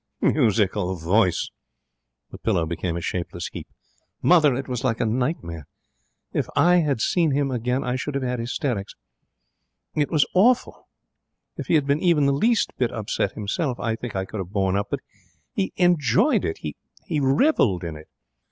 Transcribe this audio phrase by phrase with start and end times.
[0.19, 1.51] 'Musical voice!'
[2.31, 3.67] The pillow became a shapeless heap.
[4.23, 5.67] 'Mother, it was like a nightmare!
[6.33, 8.95] If I had seen him again I should have had hysterics.
[9.95, 10.87] It was awful!
[11.55, 14.49] If he had been even the least bit upset himself I think I could have
[14.49, 14.87] borne up.
[14.89, 15.01] But
[15.53, 16.57] he enjoyed it!
[16.63, 18.07] He revelled in it!